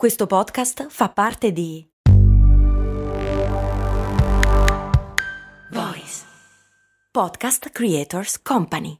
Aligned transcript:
Questo 0.00 0.26
podcast 0.26 0.86
fa 0.88 1.10
parte 1.10 1.52
di 1.52 1.86
Voice 5.72 6.24
Podcast 7.12 7.68
Creators 7.68 8.40
Company. 8.40 8.96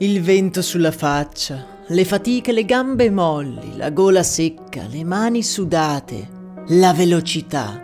Il 0.00 0.20
vento 0.20 0.60
sulla 0.60 0.90
faccia, 0.90 1.64
le 1.86 2.04
fatiche, 2.04 2.52
le 2.52 2.66
gambe 2.66 3.08
molli, 3.08 3.74
la 3.78 3.88
gola 3.88 4.22
secca, 4.22 4.86
le 4.86 5.02
mani 5.02 5.42
sudate, 5.42 6.28
la 6.66 6.92
velocità. 6.92 7.80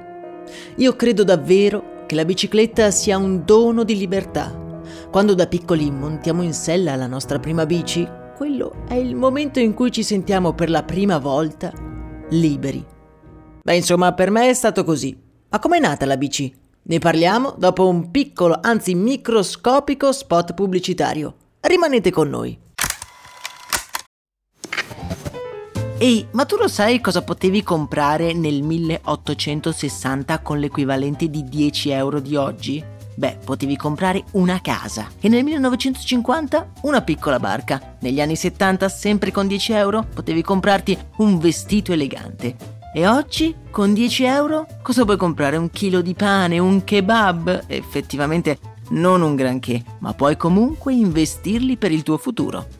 Io 0.76 0.96
credo 0.96 1.24
davvero 1.24 2.04
che 2.04 2.14
la 2.14 2.26
bicicletta 2.26 2.90
sia 2.90 3.16
un 3.16 3.46
dono 3.46 3.84
di 3.84 3.96
libertà. 3.96 4.54
Quando 5.10 5.32
da 5.32 5.46
piccoli 5.46 5.90
montiamo 5.90 6.42
in 6.42 6.52
sella 6.52 6.94
la 6.94 7.06
nostra 7.06 7.38
prima 7.38 7.64
bici, 7.64 8.06
quello 8.40 8.86
è 8.88 8.94
il 8.94 9.16
momento 9.16 9.60
in 9.60 9.74
cui 9.74 9.92
ci 9.92 10.02
sentiamo 10.02 10.54
per 10.54 10.70
la 10.70 10.82
prima 10.82 11.18
volta 11.18 11.70
liberi. 12.30 12.82
Beh, 13.62 13.76
insomma, 13.76 14.14
per 14.14 14.30
me 14.30 14.48
è 14.48 14.54
stato 14.54 14.82
così. 14.82 15.14
Ma 15.50 15.58
com'è 15.58 15.78
nata 15.78 16.06
la 16.06 16.16
bici? 16.16 16.50
Ne 16.84 16.98
parliamo 16.98 17.54
dopo 17.58 17.86
un 17.86 18.10
piccolo, 18.10 18.58
anzi 18.62 18.94
microscopico 18.94 20.10
spot 20.10 20.54
pubblicitario. 20.54 21.34
Rimanete 21.60 22.10
con 22.10 22.30
noi. 22.30 22.58
Ehi, 25.98 26.26
ma 26.30 26.46
tu 26.46 26.56
lo 26.56 26.68
sai 26.68 26.98
cosa 27.02 27.20
potevi 27.20 27.62
comprare 27.62 28.32
nel 28.32 28.62
1860 28.62 30.38
con 30.40 30.58
l'equivalente 30.58 31.28
di 31.28 31.44
10 31.44 31.90
euro 31.90 32.20
di 32.20 32.36
oggi? 32.36 32.82
Beh, 33.20 33.36
potevi 33.44 33.76
comprare 33.76 34.24
una 34.30 34.62
casa 34.62 35.10
e 35.20 35.28
nel 35.28 35.44
1950 35.44 36.70
una 36.84 37.02
piccola 37.02 37.38
barca. 37.38 37.96
Negli 38.00 38.18
anni 38.18 38.34
70, 38.34 38.88
sempre 38.88 39.30
con 39.30 39.46
10 39.46 39.72
euro, 39.74 40.06
potevi 40.14 40.40
comprarti 40.40 40.96
un 41.18 41.38
vestito 41.38 41.92
elegante. 41.92 42.56
E 42.94 43.06
oggi, 43.06 43.54
con 43.70 43.92
10 43.92 44.24
euro, 44.24 44.66
cosa 44.80 45.04
puoi 45.04 45.18
comprare? 45.18 45.58
Un 45.58 45.68
chilo 45.68 46.00
di 46.00 46.14
pane, 46.14 46.58
un 46.58 46.82
kebab? 46.82 47.64
Effettivamente 47.66 48.58
non 48.92 49.20
un 49.20 49.36
granché, 49.36 49.84
ma 49.98 50.14
puoi 50.14 50.38
comunque 50.38 50.94
investirli 50.94 51.76
per 51.76 51.92
il 51.92 52.02
tuo 52.02 52.16
futuro. 52.16 52.79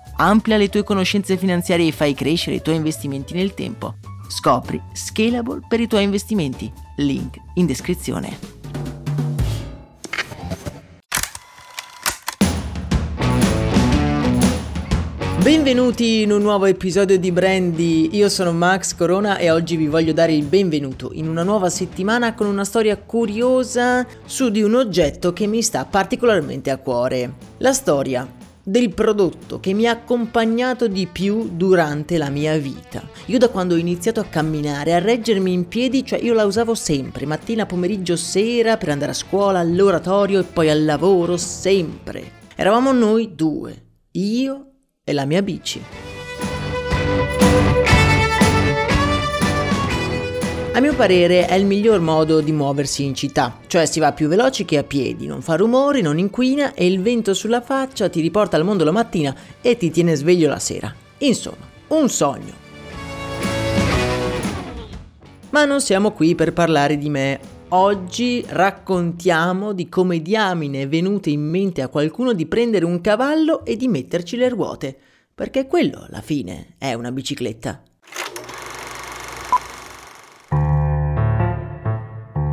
Amplia 0.23 0.55
le 0.55 0.69
tue 0.69 0.83
conoscenze 0.83 1.35
finanziarie 1.35 1.87
e 1.87 1.91
fai 1.91 2.13
crescere 2.13 2.57
i 2.57 2.61
tuoi 2.61 2.75
investimenti 2.75 3.33
nel 3.33 3.55
tempo. 3.55 3.95
Scopri 4.27 4.79
Scalable 4.93 5.61
per 5.67 5.79
i 5.79 5.87
tuoi 5.87 6.03
investimenti. 6.03 6.71
Link 6.97 7.37
in 7.55 7.65
descrizione. 7.65 8.37
Benvenuti 15.41 16.21
in 16.21 16.31
un 16.31 16.43
nuovo 16.43 16.65
episodio 16.65 17.17
di 17.17 17.31
Brandy, 17.31 18.15
io 18.15 18.29
sono 18.29 18.51
Max 18.51 18.93
Corona 18.93 19.37
e 19.39 19.49
oggi 19.49 19.75
vi 19.75 19.87
voglio 19.87 20.13
dare 20.13 20.33
il 20.33 20.43
benvenuto 20.43 21.09
in 21.13 21.27
una 21.27 21.41
nuova 21.41 21.71
settimana 21.71 22.35
con 22.35 22.45
una 22.45 22.63
storia 22.63 22.95
curiosa 22.95 24.05
su 24.23 24.49
di 24.49 24.61
un 24.61 24.75
oggetto 24.75 25.33
che 25.33 25.47
mi 25.47 25.63
sta 25.63 25.83
particolarmente 25.85 26.69
a 26.69 26.77
cuore. 26.77 27.33
La 27.57 27.73
storia 27.73 28.39
del 28.71 28.93
prodotto 28.93 29.59
che 29.59 29.73
mi 29.73 29.85
ha 29.85 29.91
accompagnato 29.91 30.87
di 30.87 31.05
più 31.05 31.49
durante 31.51 32.17
la 32.17 32.29
mia 32.29 32.57
vita. 32.57 33.05
Io 33.25 33.37
da 33.37 33.49
quando 33.49 33.75
ho 33.75 33.77
iniziato 33.77 34.21
a 34.21 34.25
camminare, 34.25 34.93
a 34.93 34.99
reggermi 34.99 35.51
in 35.51 35.67
piedi, 35.67 36.05
cioè 36.05 36.19
io 36.19 36.33
la 36.33 36.45
usavo 36.45 36.73
sempre, 36.73 37.25
mattina, 37.25 37.65
pomeriggio, 37.65 38.15
sera, 38.15 38.77
per 38.77 38.87
andare 38.87 39.11
a 39.11 39.15
scuola, 39.15 39.59
all'oratorio 39.59 40.39
e 40.39 40.43
poi 40.43 40.69
al 40.69 40.85
lavoro, 40.85 41.35
sempre. 41.35 42.39
Eravamo 42.55 42.93
noi 42.93 43.35
due, 43.35 43.75
io 44.11 44.67
e 45.03 45.11
la 45.11 45.25
mia 45.25 45.41
bici. 45.41 46.20
A 50.73 50.79
mio 50.79 50.95
parere 50.95 51.47
è 51.47 51.55
il 51.55 51.65
miglior 51.65 51.99
modo 51.99 52.39
di 52.39 52.53
muoversi 52.53 53.03
in 53.03 53.13
città, 53.13 53.59
cioè 53.67 53.85
si 53.85 53.99
va 53.99 54.13
più 54.13 54.29
veloci 54.29 54.63
che 54.63 54.77
a 54.77 54.83
piedi, 54.83 55.27
non 55.27 55.41
fa 55.41 55.57
rumori, 55.57 56.01
non 56.01 56.17
inquina 56.17 56.73
e 56.73 56.85
il 56.85 57.01
vento 57.01 57.33
sulla 57.33 57.59
faccia 57.59 58.07
ti 58.07 58.21
riporta 58.21 58.55
al 58.55 58.63
mondo 58.63 58.85
la 58.85 58.91
mattina 58.91 59.35
e 59.59 59.75
ti 59.75 59.91
tiene 59.91 60.15
sveglio 60.15 60.47
la 60.47 60.59
sera. 60.59 60.95
Insomma, 61.17 61.67
un 61.89 62.07
sogno. 62.07 62.53
Ma 65.49 65.65
non 65.65 65.81
siamo 65.81 66.11
qui 66.13 66.35
per 66.35 66.53
parlare 66.53 66.97
di 66.97 67.09
me. 67.09 67.39
Oggi 67.67 68.41
raccontiamo 68.47 69.73
di 69.73 69.89
come 69.89 70.21
diamine 70.21 70.83
è 70.83 70.87
venuto 70.87 71.27
in 71.27 71.41
mente 71.41 71.81
a 71.81 71.89
qualcuno 71.89 72.31
di 72.31 72.45
prendere 72.45 72.85
un 72.85 73.01
cavallo 73.01 73.65
e 73.65 73.75
di 73.75 73.89
metterci 73.89 74.37
le 74.37 74.47
ruote, 74.47 74.97
perché 75.35 75.67
quello 75.67 76.05
alla 76.07 76.21
fine 76.21 76.75
è 76.77 76.93
una 76.93 77.11
bicicletta. 77.11 77.83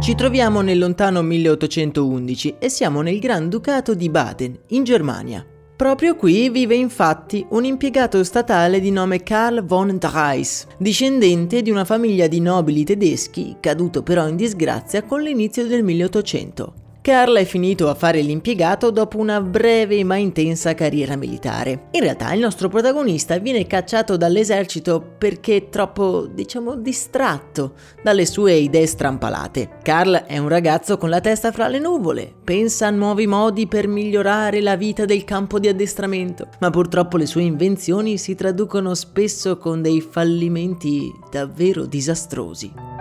Ci 0.09 0.15
troviamo 0.15 0.63
nel 0.63 0.79
lontano 0.79 1.21
1811 1.21 2.55
e 2.59 2.71
siamo 2.71 3.03
nel 3.03 3.19
Granducato 3.19 3.93
di 3.93 4.09
Baden, 4.09 4.59
in 4.69 4.83
Germania. 4.83 5.45
Proprio 5.77 6.17
qui 6.17 6.49
vive 6.49 6.75
infatti 6.75 7.45
un 7.51 7.67
impiegato 7.67 8.25
statale 8.25 8.81
di 8.81 8.91
nome 8.91 9.23
Karl 9.23 9.63
von 9.67 9.99
Dreis, 9.99 10.67
discendente 10.79 11.61
di 11.61 11.71
una 11.71 11.85
famiglia 11.85 12.27
di 12.27 12.41
nobili 12.41 12.85
tedeschi, 12.85 13.57
caduto 13.61 14.03
però 14.03 14.27
in 14.27 14.37
disgrazia 14.37 15.03
con 15.03 15.21
l'inizio 15.21 15.67
del 15.67 15.85
1800. 15.85 16.88
Carl 17.09 17.39
è 17.39 17.47
finito 17.47 17.89
a 17.89 17.95
fare 17.95 18.21
l'impiegato 18.21 18.91
dopo 18.91 19.17
una 19.17 19.41
breve 19.41 20.05
ma 20.05 20.17
intensa 20.17 20.75
carriera 20.75 21.17
militare. 21.17 21.89
In 21.93 22.03
realtà 22.03 22.31
il 22.35 22.41
nostro 22.41 22.69
protagonista 22.69 23.39
viene 23.39 23.67
cacciato 23.67 24.19
dall'esercito 24.19 25.15
perché 25.17 25.71
troppo, 25.71 26.27
diciamo, 26.31 26.77
distratto 26.77 27.73
dalle 28.03 28.27
sue 28.27 28.57
idee 28.57 28.85
strampalate. 28.85 29.79
Carl 29.83 30.17
è 30.27 30.37
un 30.37 30.51
ragazzo 30.51 30.99
con 30.99 31.09
la 31.09 31.23
testa 31.23 31.51
fra 31.51 31.67
le 31.69 31.79
nuvole, 31.79 32.31
pensa 32.45 32.89
a 32.89 32.91
nuovi 32.91 33.27
modi 33.27 33.67
per 33.67 33.89
migliorare 33.89 34.61
la 34.61 34.77
vita 34.77 35.07
del 35.07 35.25
campo 35.25 35.59
di 35.59 35.69
addestramento, 35.69 36.49
ma 36.61 36.69
purtroppo 36.69 37.17
le 37.17 37.25
sue 37.25 37.41
invenzioni 37.41 38.19
si 38.19 38.35
traducono 38.35 38.93
spesso 38.93 39.57
con 39.57 39.81
dei 39.81 40.03
fallimenti 40.03 41.11
davvero 41.31 41.87
disastrosi. 41.87 42.98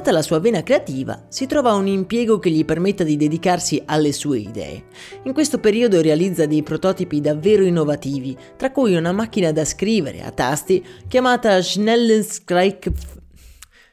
Data 0.00 0.12
la 0.12 0.22
sua 0.22 0.40
vena 0.40 0.62
creativa, 0.62 1.26
si 1.28 1.44
trova 1.44 1.74
un 1.74 1.86
impiego 1.86 2.38
che 2.38 2.48
gli 2.48 2.64
permetta 2.64 3.04
di 3.04 3.18
dedicarsi 3.18 3.82
alle 3.84 4.12
sue 4.12 4.38
idee. 4.38 4.84
In 5.24 5.34
questo 5.34 5.58
periodo 5.58 6.00
realizza 6.00 6.46
dei 6.46 6.62
prototipi 6.62 7.20
davvero 7.20 7.64
innovativi, 7.64 8.34
tra 8.56 8.72
cui 8.72 8.94
una 8.94 9.12
macchina 9.12 9.52
da 9.52 9.62
scrivere 9.66 10.22
a 10.22 10.30
tasti 10.30 10.82
chiamata 11.06 11.60
Schnellschreik... 11.60 12.90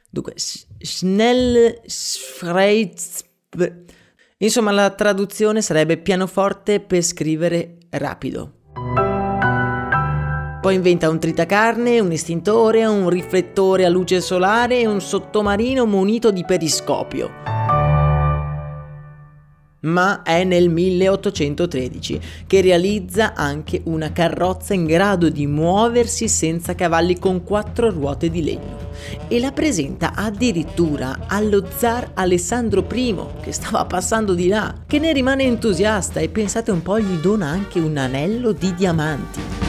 Dunque, 0.10 0.36
Schnellschreitz... 0.78 3.26
Insomma, 4.38 4.72
la 4.72 4.90
traduzione 4.92 5.62
sarebbe 5.62 5.98
pianoforte 5.98 6.80
per 6.80 7.02
scrivere 7.02 7.80
rapido. 7.90 8.57
Poi 10.60 10.74
inventa 10.74 11.08
un 11.10 11.20
tritacarne, 11.20 12.00
un 12.00 12.12
estintore, 12.12 12.84
un 12.86 13.10
riflettore 13.10 13.86
a 13.86 13.90
luce 13.90 14.22
solare 14.22 14.80
e 14.80 14.88
un 14.88 15.00
sottomarino 15.00 15.86
munito 15.86 16.32
di 16.32 16.44
periscopio. 16.44 17.30
Ma 19.80 20.24
è 20.24 20.44
nel 20.44 20.70
1813 20.70 22.20
che 22.48 22.62
realizza 22.62 23.36
anche 23.36 23.82
una 23.86 24.12
carrozza 24.12 24.74
in 24.74 24.86
grado 24.86 25.30
di 25.30 25.46
muoversi 25.46 26.28
senza 26.28 26.74
cavalli 26.74 27.20
con 27.20 27.44
quattro 27.44 27.92
ruote 27.92 28.30
di 28.30 28.44
legno 28.44 28.90
e 29.28 29.40
la 29.40 29.52
presenta 29.52 30.14
addirittura 30.16 31.20
allo 31.28 31.66
zar 31.74 32.12
Alessandro 32.16 32.86
I 32.92 33.16
che 33.42 33.52
stava 33.52 33.86
passando 33.86 34.34
di 34.34 34.48
là, 34.48 34.74
che 34.88 34.98
ne 34.98 35.14
rimane 35.14 35.44
entusiasta 35.44 36.20
e 36.20 36.30
pensate 36.30 36.72
un 36.72 36.82
po' 36.82 37.00
gli 37.00 37.16
dona 37.18 37.48
anche 37.48 37.80
un 37.80 37.96
anello 37.96 38.52
di 38.52 38.74
diamanti. 38.74 39.67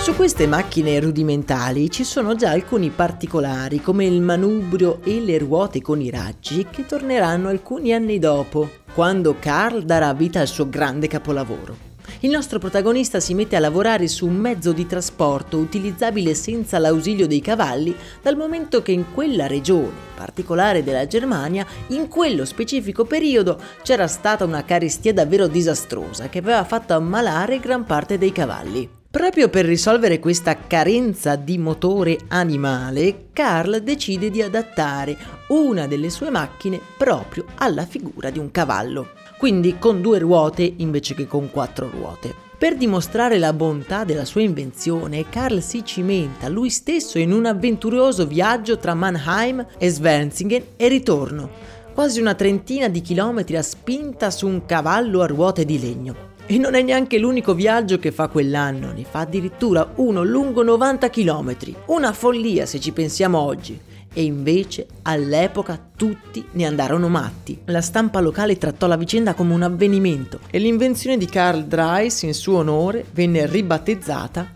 Su 0.00 0.16
queste 0.16 0.46
macchine 0.46 0.98
rudimentali 0.98 1.90
ci 1.90 2.04
sono 2.04 2.34
già 2.34 2.52
alcuni 2.52 2.88
particolari 2.88 3.82
come 3.82 4.06
il 4.06 4.22
manubrio 4.22 5.00
e 5.04 5.20
le 5.20 5.36
ruote 5.36 5.82
con 5.82 6.00
i 6.00 6.08
raggi 6.08 6.66
che 6.70 6.86
torneranno 6.86 7.48
alcuni 7.48 7.92
anni 7.92 8.18
dopo, 8.18 8.70
quando 8.94 9.36
Carl 9.38 9.82
darà 9.82 10.14
vita 10.14 10.40
al 10.40 10.48
suo 10.48 10.70
grande 10.70 11.06
capolavoro. 11.06 11.88
Il 12.20 12.30
nostro 12.30 12.58
protagonista 12.58 13.20
si 13.20 13.34
mette 13.34 13.56
a 13.56 13.60
lavorare 13.60 14.08
su 14.08 14.26
un 14.26 14.36
mezzo 14.36 14.72
di 14.72 14.86
trasporto 14.86 15.58
utilizzabile 15.58 16.34
senza 16.34 16.78
l'ausilio 16.78 17.26
dei 17.26 17.42
cavalli, 17.42 17.94
dal 18.22 18.36
momento 18.36 18.80
che 18.80 18.92
in 18.92 19.12
quella 19.12 19.46
regione 19.46 20.08
particolare 20.14 20.82
della 20.82 21.06
Germania, 21.06 21.66
in 21.88 22.08
quello 22.08 22.46
specifico 22.46 23.04
periodo, 23.04 23.60
c'era 23.82 24.06
stata 24.06 24.46
una 24.46 24.64
carestia 24.64 25.12
davvero 25.12 25.46
disastrosa 25.46 26.30
che 26.30 26.38
aveva 26.38 26.64
fatto 26.64 26.94
ammalare 26.94 27.60
gran 27.60 27.84
parte 27.84 28.16
dei 28.16 28.32
cavalli. 28.32 28.99
Proprio 29.10 29.48
per 29.48 29.64
risolvere 29.64 30.20
questa 30.20 30.56
carenza 30.68 31.34
di 31.34 31.58
motore 31.58 32.16
animale, 32.28 33.30
Carl 33.32 33.82
decide 33.82 34.30
di 34.30 34.40
adattare 34.40 35.16
una 35.48 35.88
delle 35.88 36.10
sue 36.10 36.30
macchine 36.30 36.80
proprio 36.96 37.44
alla 37.56 37.86
figura 37.86 38.30
di 38.30 38.38
un 38.38 38.52
cavallo, 38.52 39.08
quindi 39.36 39.78
con 39.80 40.00
due 40.00 40.20
ruote 40.20 40.74
invece 40.76 41.16
che 41.16 41.26
con 41.26 41.50
quattro 41.50 41.90
ruote. 41.90 42.32
Per 42.56 42.76
dimostrare 42.76 43.38
la 43.38 43.52
bontà 43.52 44.04
della 44.04 44.24
sua 44.24 44.42
invenzione, 44.42 45.28
Carl 45.28 45.60
si 45.60 45.84
cimenta 45.84 46.48
lui 46.48 46.70
stesso 46.70 47.18
in 47.18 47.32
un 47.32 47.46
avventuroso 47.46 48.28
viaggio 48.28 48.78
tra 48.78 48.94
Mannheim 48.94 49.66
e 49.76 49.90
Svensingen 49.90 50.62
e 50.76 50.86
ritorno, 50.86 51.50
quasi 51.92 52.20
una 52.20 52.34
trentina 52.34 52.86
di 52.86 53.00
chilometri 53.00 53.56
a 53.56 53.62
spinta 53.62 54.30
su 54.30 54.46
un 54.46 54.64
cavallo 54.66 55.20
a 55.20 55.26
ruote 55.26 55.64
di 55.64 55.80
legno. 55.80 56.29
E 56.50 56.58
non 56.58 56.74
è 56.74 56.82
neanche 56.82 57.16
l'unico 57.16 57.54
viaggio 57.54 58.00
che 58.00 58.10
fa 58.10 58.26
quell'anno, 58.26 58.90
ne 58.90 59.04
fa 59.04 59.20
addirittura 59.20 59.88
uno 59.94 60.24
lungo 60.24 60.64
90 60.64 61.08
km. 61.08 61.56
Una 61.86 62.12
follia 62.12 62.66
se 62.66 62.80
ci 62.80 62.90
pensiamo 62.90 63.38
oggi. 63.38 63.78
E 64.12 64.24
invece 64.24 64.88
all'epoca 65.02 65.80
tutti 65.94 66.44
ne 66.54 66.66
andarono 66.66 67.06
matti. 67.08 67.56
La 67.66 67.80
stampa 67.80 68.18
locale 68.18 68.58
trattò 68.58 68.88
la 68.88 68.96
vicenda 68.96 69.34
come 69.34 69.54
un 69.54 69.62
avvenimento 69.62 70.40
e 70.50 70.58
l'invenzione 70.58 71.16
di 71.16 71.26
Karl 71.26 71.66
Dreis 71.66 72.22
in 72.22 72.34
suo 72.34 72.58
onore 72.58 73.04
venne 73.12 73.46
ribattezzata 73.46 74.52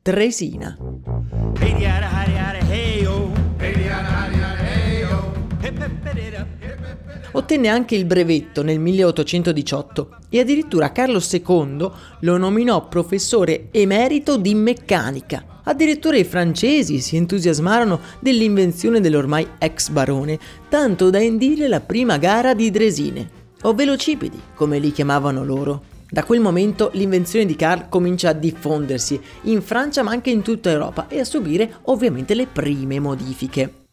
Tresina. 0.00 0.74
Ottenne 7.36 7.68
anche 7.68 7.94
il 7.94 8.06
brevetto 8.06 8.62
nel 8.62 8.80
1818 8.80 10.08
e 10.30 10.40
addirittura 10.40 10.90
Carlo 10.90 11.20
II 11.20 11.90
lo 12.20 12.36
nominò 12.38 12.88
professore 12.88 13.68
emerito 13.72 14.38
di 14.38 14.54
meccanica. 14.54 15.60
Addirittura 15.64 16.16
i 16.16 16.24
francesi 16.24 16.98
si 16.98 17.16
entusiasmarono 17.16 18.00
dell'invenzione 18.20 19.00
dell'ormai 19.00 19.46
ex 19.58 19.90
barone, 19.90 20.38
tanto 20.70 21.10
da 21.10 21.20
indire 21.20 21.68
la 21.68 21.80
prima 21.80 22.16
gara 22.16 22.54
di 22.54 22.70
dresine, 22.70 23.28
o 23.64 23.74
velocipedi, 23.74 24.40
come 24.54 24.78
li 24.78 24.90
chiamavano 24.90 25.44
loro. 25.44 25.82
Da 26.08 26.24
quel 26.24 26.40
momento 26.40 26.88
l'invenzione 26.94 27.44
di 27.44 27.54
Carl 27.54 27.90
comincia 27.90 28.30
a 28.30 28.32
diffondersi 28.32 29.20
in 29.42 29.60
Francia 29.60 30.02
ma 30.02 30.12
anche 30.12 30.30
in 30.30 30.40
tutta 30.40 30.70
Europa 30.70 31.06
e 31.08 31.20
a 31.20 31.24
subire 31.24 31.80
ovviamente 31.82 32.32
le 32.32 32.46
prime 32.46 32.98
modifiche. 32.98 33.84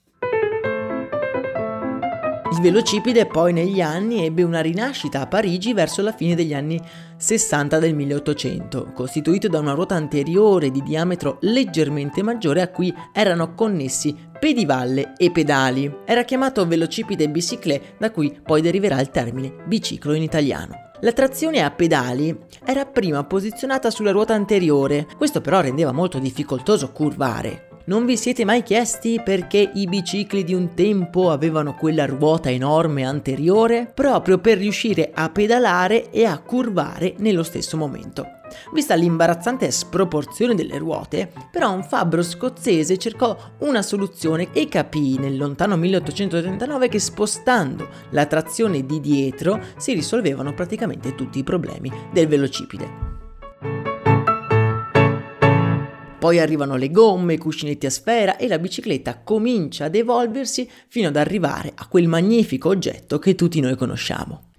Il 2.53 2.61
velocipede 2.61 3.25
poi 3.25 3.51
negli 3.51 3.81
anni 3.81 4.23
ebbe 4.23 4.43
una 4.43 4.61
rinascita 4.61 5.21
a 5.21 5.25
Parigi 5.25 5.73
verso 5.73 6.03
la 6.03 6.11
fine 6.11 6.35
degli 6.35 6.53
anni 6.53 6.79
60 7.17 7.79
del 7.79 7.95
1800, 7.95 8.91
costituito 8.93 9.47
da 9.47 9.57
una 9.57 9.73
ruota 9.73 9.95
anteriore 9.95 10.69
di 10.69 10.83
diametro 10.83 11.39
leggermente 11.41 12.21
maggiore 12.21 12.61
a 12.61 12.67
cui 12.67 12.93
erano 13.11 13.55
connessi 13.55 14.15
pedivalle 14.39 15.13
e 15.17 15.31
pedali. 15.31 15.91
Era 16.05 16.21
chiamato 16.21 16.67
velocipede 16.67 17.27
biciclette, 17.27 17.95
da 17.97 18.11
cui 18.11 18.39
poi 18.43 18.61
deriverà 18.61 19.01
il 19.01 19.09
termine 19.09 19.55
biciclo 19.65 20.13
in 20.13 20.21
italiano. 20.21 20.91
La 20.99 21.11
trazione 21.11 21.63
a 21.63 21.71
pedali 21.71 22.37
era 22.63 22.85
prima 22.85 23.23
posizionata 23.23 23.89
sulla 23.89 24.11
ruota 24.11 24.35
anteriore, 24.35 25.07
questo 25.17 25.41
però 25.41 25.59
rendeva 25.59 25.91
molto 25.91 26.19
difficoltoso 26.19 26.91
curvare. 26.91 27.69
Non 27.85 28.05
vi 28.05 28.15
siete 28.15 28.45
mai 28.45 28.63
chiesti 28.63 29.19
perché 29.21 29.71
i 29.73 29.87
bicicli 29.87 30.45
di 30.45 30.53
un 30.53 30.73
tempo 30.73 31.31
avevano 31.31 31.75
quella 31.75 32.05
ruota 32.05 32.49
enorme 32.49 33.03
anteriore? 33.03 33.91
Proprio 33.93 34.37
per 34.37 34.57
riuscire 34.57 35.11
a 35.13 35.29
pedalare 35.29 36.09
e 36.09 36.23
a 36.23 36.39
curvare 36.39 37.15
nello 37.17 37.43
stesso 37.43 37.75
momento. 37.75 38.25
Vista 38.71 38.95
l'imbarazzante 38.95 39.69
sproporzione 39.69 40.55
delle 40.55 40.77
ruote, 40.77 41.29
però 41.51 41.73
un 41.73 41.83
fabbro 41.83 42.21
scozzese 42.21 42.97
cercò 42.97 43.37
una 43.59 43.81
soluzione 43.81 44.47
e 44.53 44.69
capì 44.69 45.17
nel 45.17 45.35
lontano 45.35 45.75
1839 45.75 46.87
che 46.87 46.99
spostando 46.99 47.89
la 48.11 48.25
trazione 48.27 48.85
di 48.85 49.01
dietro 49.01 49.59
si 49.75 49.91
risolvevano 49.91 50.53
praticamente 50.53 51.15
tutti 51.15 51.39
i 51.39 51.43
problemi 51.43 51.91
del 52.13 52.29
velocipede. 52.29 53.22
Poi 56.23 56.39
arrivano 56.39 56.77
le 56.77 56.89
gomme, 56.89 57.33
i 57.33 57.37
cuscinetti 57.37 57.85
a 57.85 57.89
sfera 57.89 58.37
e 58.37 58.47
la 58.47 58.57
bicicletta 58.57 59.23
comincia 59.23 59.83
ad 59.83 59.95
evolversi 59.95 60.69
fino 60.87 61.09
ad 61.09 61.17
arrivare 61.17 61.73
a 61.75 61.85
quel 61.89 62.07
magnifico 62.07 62.69
oggetto 62.69 63.19
che 63.19 63.35
tutti 63.35 63.59
noi 63.59 63.75
conosciamo. 63.75 64.52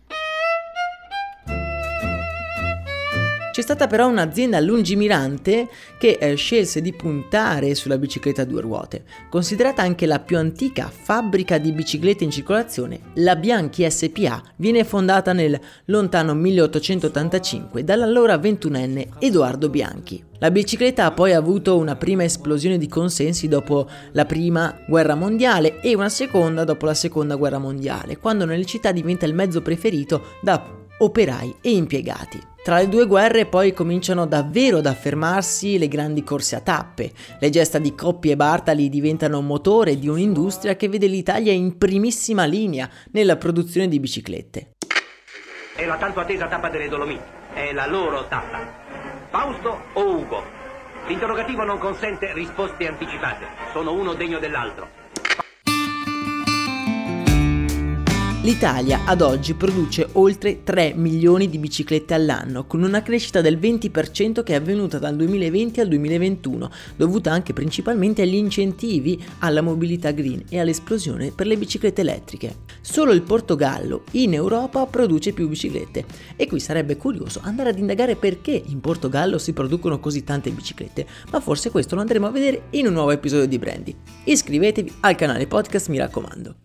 C'è 3.55 3.63
stata 3.63 3.87
però 3.87 4.09
un'azienda 4.09 4.59
lungimirante 4.59 5.69
che 5.97 6.19
eh, 6.21 6.35
scelse 6.35 6.81
di 6.81 6.93
puntare 6.93 7.77
sulla 7.77 7.99
bicicletta 7.99 8.43
a 8.43 8.45
due 8.45 8.61
ruote. 8.61 9.05
Considerata 9.31 9.81
anche 9.81 10.07
la 10.07 10.19
più 10.19 10.37
antica 10.39 10.91
fabbrica 10.93 11.59
di 11.59 11.71
biciclette 11.71 12.25
in 12.25 12.33
circolazione, 12.33 12.99
la 13.15 13.37
Bianchi 13.37 13.89
SPA 13.89 14.43
viene 14.57 14.83
fondata 14.83 15.33
nel 15.33 15.57
lontano 15.85 16.35
1885 16.35 17.85
dall'allora 17.85 18.39
ventunenne 18.39 19.11
Edoardo 19.21 19.69
Bianchi. 19.69 20.21
La 20.41 20.51
bicicletta 20.51 21.05
ha 21.05 21.13
poi 21.13 21.33
avuto 21.33 21.77
una 21.77 21.95
prima 21.95 22.25
esplosione 22.25 22.77
di 22.77 22.89
consensi 22.89 23.47
dopo 23.47 23.89
la 24.15 24.25
prima 24.25 24.81
guerra 24.85 25.15
mondiale 25.15 25.81
e 25.81 25.95
una 25.95 26.09
seconda 26.09 26.65
dopo 26.65 26.87
la 26.87 26.95
seconda 26.95 27.37
guerra 27.37 27.59
mondiale, 27.59 28.19
quando 28.19 28.47
nelle 28.47 28.65
città 28.65 28.91
diventa 28.91 29.27
il 29.27 29.35
mezzo 29.35 29.63
preferito 29.63 30.39
da 30.43 30.61
operai 30.99 31.55
e 31.61 31.71
impiegati. 31.71 32.53
Tra 32.65 32.79
le 32.79 32.89
due 32.89 33.05
guerre 33.05 33.45
poi 33.45 33.75
cominciano 33.75 34.25
davvero 34.25 34.79
ad 34.79 34.87
affermarsi 34.87 35.77
le 35.77 35.87
grandi 35.87 36.25
corse 36.25 36.57
a 36.57 36.61
tappe. 36.61 37.13
Le 37.39 37.51
gesta 37.51 37.79
di 37.79 37.95
Coppi 37.95 38.31
e 38.31 38.37
Bartali 38.37 38.89
diventano 38.89 39.43
motore 39.43 39.99
di 39.99 40.09
un'industria 40.09 40.75
che 40.75 40.89
vede 40.89 41.07
l'Italia 41.07 41.53
in 41.53 41.77
primissima 41.77 42.47
linea 42.47 42.89
nella 43.11 43.37
produzione 43.37 43.87
di 43.87 44.01
biciclette. 44.01 44.77
È 45.77 45.85
la 45.85 45.99
tanto 45.99 46.21
attesa 46.21 46.49
tappa 46.49 46.71
delle 46.71 46.89
Dolomiti. 46.89 47.21
È 47.53 47.71
la 47.75 47.87
loro 47.87 48.27
tappa. 48.29 48.67
Fausto 49.29 49.83
o 49.93 50.17
Ugo? 50.17 50.43
L'interrogativo 51.07 51.65
non 51.65 51.77
consente 51.77 52.33
risposte 52.33 52.89
anticipate. 52.89 53.45
Sono 53.73 53.93
uno 53.93 54.15
degno 54.15 54.39
dell'altro. 54.39 55.04
L'Italia 58.45 59.07
ad 59.07 59.23
oggi 59.23 59.55
produce 59.55 60.07
oltre 60.13 60.65
3 60.65 60.93
milioni 60.95 61.49
di 61.49 61.57
biciclette 61.57 62.13
all'anno, 62.13 62.67
con 62.67 62.83
una 62.83 63.03
crescita 63.03 63.41
del 63.41 63.57
20% 63.57 64.43
che 64.43 64.53
è 64.53 64.57
avvenuta 64.57 64.99
dal 64.99 65.17
2020 65.17 65.81
al 65.81 65.89
2021, 65.89 66.71
dovuta 66.95 67.33
anche 67.33 67.55
principalmente 67.55 68.21
agli 68.21 68.35
incentivi 68.35 69.19
alla 69.39 69.63
mobilità 69.63 70.11
green 70.11 70.45
e 70.51 70.61
all'esplosione 70.61 71.31
per 71.31 71.47
le 71.47 71.57
biciclette 71.57 72.03
elettriche. 72.03 72.57
Solo 72.83 73.13
il 73.13 73.23
Portogallo 73.23 74.03
in 74.11 74.35
Europa 74.35 74.85
produce 74.85 75.33
più 75.33 75.49
biciclette 75.49 76.05
e 76.37 76.47
qui 76.47 76.61
sarebbe 76.61 76.99
curioso 76.99 77.41
andare 77.43 77.71
ad 77.71 77.79
indagare 77.79 78.15
perché 78.15 78.63
in 78.67 78.81
Portogallo 78.81 79.39
si 79.39 79.55
producono 79.55 79.99
così 80.01 80.23
tante 80.23 80.51
biciclette, 80.51 81.07
ma 81.31 81.41
forse 81.41 81.71
questo 81.71 81.95
lo 81.95 82.03
andremo 82.03 82.27
a 82.27 82.31
vedere 82.31 82.65
in 82.73 82.89
un 82.89 82.93
nuovo 82.93 83.11
episodio 83.11 83.47
di 83.47 83.59
Brandy. 83.59 83.97
Iscrivetevi 84.25 84.93
al 85.01 85.15
canale 85.15 85.47
podcast 85.47 85.89
mi 85.89 85.97
raccomando. 85.97 86.64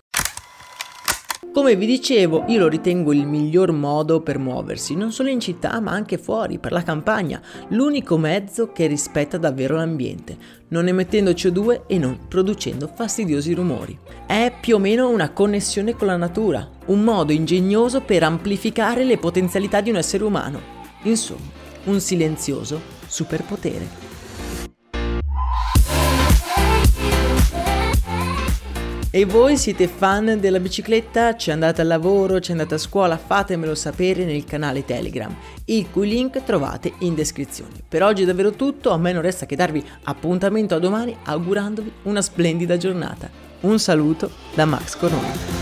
Come 1.59 1.75
vi 1.75 1.87
dicevo, 1.87 2.45
io 2.47 2.57
lo 2.57 2.69
ritengo 2.69 3.11
il 3.11 3.27
miglior 3.27 3.73
modo 3.73 4.21
per 4.21 4.39
muoversi, 4.39 4.95
non 4.95 5.11
solo 5.11 5.27
in 5.27 5.41
città 5.41 5.81
ma 5.81 5.91
anche 5.91 6.17
fuori, 6.17 6.57
per 6.57 6.71
la 6.71 6.83
campagna, 6.83 7.41
l'unico 7.71 8.17
mezzo 8.17 8.71
che 8.71 8.87
rispetta 8.87 9.37
davvero 9.37 9.75
l'ambiente, 9.75 10.37
non 10.69 10.87
emettendo 10.87 11.31
CO2 11.31 11.81
e 11.87 11.97
non 11.97 12.17
producendo 12.29 12.87
fastidiosi 12.87 13.53
rumori. 13.53 13.99
È 14.25 14.53
più 14.57 14.75
o 14.75 14.79
meno 14.79 15.09
una 15.09 15.31
connessione 15.31 15.95
con 15.95 16.07
la 16.07 16.15
natura, 16.15 16.65
un 16.85 17.03
modo 17.03 17.33
ingegnoso 17.33 17.99
per 17.99 18.23
amplificare 18.23 19.03
le 19.03 19.17
potenzialità 19.17 19.81
di 19.81 19.89
un 19.89 19.97
essere 19.97 20.23
umano. 20.23 20.61
Insomma, 21.03 21.51
un 21.83 21.99
silenzioso 21.99 22.79
superpotere. 23.05 24.18
E 29.11 29.25
voi 29.25 29.57
siete 29.57 29.87
fan 29.87 30.37
della 30.39 30.59
bicicletta? 30.59 31.35
Ci 31.35 31.49
andate 31.49 31.81
al 31.81 31.87
lavoro? 31.87 32.39
Ci 32.39 32.51
andate 32.51 32.75
a 32.75 32.77
scuola? 32.77 33.17
Fatemelo 33.17 33.73
sapere 33.73 34.23
nel 34.23 34.45
canale 34.45 34.85
Telegram, 34.85 35.35
il 35.65 35.89
cui 35.89 36.07
link 36.07 36.43
trovate 36.43 36.93
in 36.99 37.15
descrizione. 37.15 37.71
Per 37.87 38.03
oggi 38.03 38.21
è 38.21 38.25
davvero 38.27 38.51
tutto, 38.51 38.91
a 38.91 38.97
me 38.99 39.11
non 39.11 39.23
resta 39.23 39.47
che 39.47 39.55
darvi 39.55 39.83
appuntamento 40.03 40.75
a 40.75 40.79
domani 40.79 41.17
augurandovi 41.23 41.91
una 42.03 42.21
splendida 42.21 42.77
giornata. 42.77 43.27
Un 43.61 43.79
saluto 43.79 44.29
da 44.53 44.65
Max 44.65 44.95
Corona. 44.95 45.58